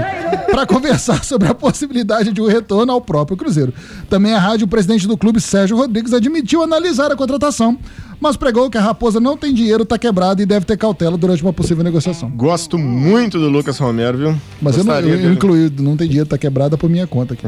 para 0.49 0.65
conversar 0.65 1.23
sobre 1.23 1.47
a 1.47 1.53
possibilidade 1.53 2.31
de 2.31 2.41
um 2.41 2.47
retorno 2.47 2.91
ao 2.91 2.99
próprio 2.99 3.37
Cruzeiro. 3.37 3.71
Também 4.09 4.33
a 4.33 4.39
rádio, 4.39 4.65
o 4.65 4.67
presidente 4.67 5.07
do 5.07 5.15
clube, 5.15 5.39
Sérgio 5.39 5.77
Rodrigues, 5.77 6.13
admitiu 6.13 6.63
analisar 6.63 7.11
a 7.11 7.15
contratação, 7.15 7.77
mas 8.19 8.35
pregou 8.35 8.71
que 8.71 8.77
a 8.79 8.81
Raposa 8.81 9.19
não 9.19 9.37
tem 9.37 9.53
dinheiro, 9.53 9.83
está 9.83 9.99
quebrada 9.99 10.41
e 10.41 10.47
deve 10.47 10.65
ter 10.65 10.75
cautela 10.75 11.15
durante 11.15 11.43
uma 11.43 11.53
possível 11.53 11.83
negociação. 11.83 12.31
Gosto 12.31 12.79
muito 12.79 13.37
do 13.37 13.49
Lucas 13.49 13.77
Romero, 13.77 14.17
viu? 14.17 14.35
Mas 14.59 14.77
eu, 14.77 14.83
não, 14.83 14.99
eu, 14.99 15.19
eu 15.19 15.31
incluí, 15.31 15.71
não 15.77 15.95
tem 15.95 16.07
dinheiro, 16.07 16.25
está 16.25 16.39
quebrada 16.39 16.75
por 16.75 16.89
minha 16.89 17.05
conta 17.05 17.35
aqui. 17.35 17.45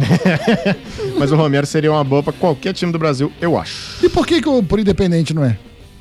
mas 1.17 1.31
o 1.31 1.35
Romero 1.35 1.65
seria 1.65 1.91
uma 1.91 2.03
boa 2.03 2.21
para 2.21 2.33
qualquer 2.33 2.73
time 2.73 2.91
do 2.91 2.99
Brasil, 2.99 3.31
eu 3.41 3.57
acho. 3.57 4.05
E 4.05 4.07
por 4.07 4.27
que, 4.27 4.39
que 4.39 4.47
o 4.47 4.61
por 4.61 4.79
Independente 4.79 5.33
não 5.33 5.43
é? 5.43 5.57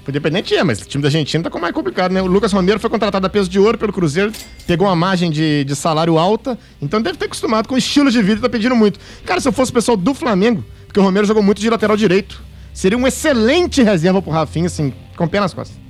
O 0.06 0.10
Independente 0.10 0.54
é, 0.54 0.62
mas 0.62 0.82
o 0.82 0.86
time 0.86 1.00
da 1.00 1.08
Argentina 1.08 1.42
tá 1.42 1.50
com 1.50 1.58
mais 1.58 1.72
complicado, 1.74 2.12
né? 2.12 2.20
O 2.20 2.26
Lucas 2.26 2.52
Romero 2.52 2.78
foi 2.78 2.90
contratado 2.90 3.26
a 3.26 3.30
peso 3.30 3.48
de 3.48 3.58
ouro 3.58 3.78
pelo 3.78 3.92
Cruzeiro, 3.92 4.30
pegou 4.66 4.86
uma 4.86 4.94
margem 4.94 5.30
de, 5.30 5.64
de 5.64 5.74
salário 5.74 6.18
alta, 6.18 6.58
então 6.80 7.00
deve 7.00 7.16
ter 7.16 7.24
acostumado 7.24 7.66
com 7.66 7.74
o 7.74 7.78
estilo 7.78 8.10
de 8.10 8.22
vida 8.22 8.42
tá 8.42 8.48
pedindo 8.48 8.76
muito. 8.76 9.00
Cara, 9.24 9.40
se 9.40 9.48
eu 9.48 9.52
fosse 9.52 9.70
o 9.70 9.74
pessoal 9.74 9.96
do 9.96 10.12
Flamengo, 10.12 10.62
porque 10.86 11.00
o 11.00 11.02
Romero 11.02 11.26
jogou 11.26 11.42
muito 11.42 11.60
de 11.60 11.70
lateral 11.70 11.96
direito, 11.96 12.42
seria 12.72 12.98
um 12.98 13.06
excelente 13.06 13.82
reserva 13.82 14.20
pro 14.20 14.30
Rafinha, 14.30 14.66
assim, 14.66 14.92
com 15.16 15.26
pé 15.26 15.40
nas 15.40 15.54
costas. 15.54 15.83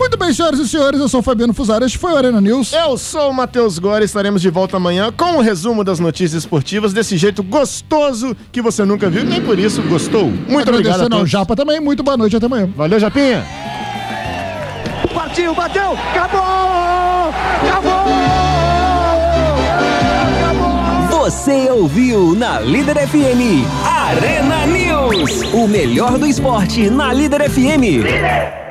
Muito 0.00 0.16
bem, 0.16 0.32
senhoras 0.32 0.58
e 0.58 0.66
senhores, 0.66 0.98
eu 0.98 1.10
sou 1.10 1.20
o 1.20 1.22
Fabiano 1.22 1.52
Fusaro, 1.52 1.84
este 1.84 1.98
foi 1.98 2.14
o 2.14 2.16
Arena 2.16 2.40
News. 2.40 2.72
Eu 2.72 2.96
sou 2.96 3.30
o 3.30 3.34
Matheus 3.34 3.78
Gore, 3.78 4.02
estaremos 4.02 4.40
de 4.40 4.48
volta 4.48 4.78
amanhã 4.78 5.12
com 5.12 5.36
o 5.36 5.40
resumo 5.42 5.84
das 5.84 6.00
notícias 6.00 6.42
esportivas 6.42 6.94
desse 6.94 7.18
jeito 7.18 7.42
gostoso 7.42 8.34
que 8.50 8.62
você 8.62 8.82
nunca 8.82 9.10
viu, 9.10 9.24
nem 9.24 9.42
por 9.42 9.58
isso 9.58 9.82
gostou. 9.82 10.32
Muito 10.48 10.70
obrigado 10.70 11.00
a 11.00 11.02
todos. 11.02 11.18
ao 11.18 11.26
Japa 11.26 11.54
também, 11.54 11.80
muito 11.80 12.02
boa 12.02 12.16
noite, 12.16 12.34
até 12.34 12.46
amanhã. 12.46 12.66
Valeu, 12.74 12.98
Japinha. 12.98 13.44
Partiu, 15.12 15.54
bateu, 15.54 15.92
acabou! 15.92 17.34
Acabou! 17.68 18.04
Você 21.10 21.70
ouviu 21.70 22.34
na 22.34 22.58
Líder 22.60 23.06
FM 23.06 23.68
Arena 23.84 24.66
News, 24.66 25.42
o 25.52 25.68
melhor 25.68 26.16
do 26.16 26.26
esporte 26.26 26.88
na 26.88 27.12
Líder 27.12 27.50
FM. 27.50 27.82
Líder! 28.02 28.69